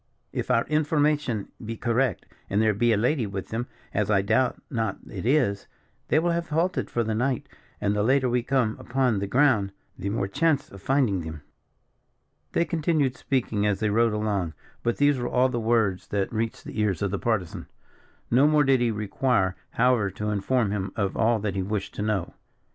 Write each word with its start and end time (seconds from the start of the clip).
"If 0.33 0.49
our 0.49 0.65
information 0.65 1.49
be 1.63 1.77
correct, 1.77 2.25
and 2.49 2.59
there 2.59 2.73
be 2.73 2.91
a 2.91 2.97
lady 2.97 3.27
with 3.27 3.49
them, 3.49 3.67
as 3.93 4.09
I 4.09 4.23
doubt 4.23 4.59
not 4.71 4.97
it 5.07 5.27
is, 5.27 5.67
they 6.07 6.17
will 6.17 6.31
have 6.31 6.49
halted 6.49 6.89
for 6.89 7.03
the 7.03 7.13
night, 7.13 7.47
and 7.79 7.95
the 7.95 8.01
later 8.01 8.27
we 8.27 8.41
come 8.41 8.75
upon 8.79 9.19
the 9.19 9.27
ground, 9.27 9.71
the 9.99 10.09
more 10.09 10.27
chance 10.27 10.71
of 10.71 10.81
finding 10.81 11.19
them." 11.21 11.43
They 12.53 12.65
continued 12.65 13.15
speaking 13.15 13.67
as 13.67 13.79
they 13.79 13.91
rode 13.91 14.13
along; 14.13 14.55
but 14.81 14.97
these 14.97 15.19
were 15.19 15.29
all 15.29 15.49
the 15.49 15.59
words 15.59 16.07
that 16.07 16.33
reached 16.33 16.63
the 16.63 16.79
ears 16.81 17.03
of 17.03 17.11
the 17.11 17.19
Partisan. 17.19 17.67
No 18.31 18.47
more 18.47 18.63
did 18.63 18.81
he 18.81 18.89
require, 18.89 19.55
however, 19.73 20.09
to 20.09 20.31
inform 20.31 20.71
him 20.71 20.91
of 20.95 21.15
all 21.15 21.37
that 21.41 21.53
he 21.53 21.61
wished 21.61 21.93
to 21.93 22.01
know. 22.01 22.33